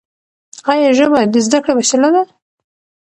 ایا 0.71 0.89
ژبه 0.97 1.19
د 1.33 1.35
زده 1.45 1.59
کړې 1.63 1.73
وسیله 1.77 2.09
ده؟ 2.15 2.23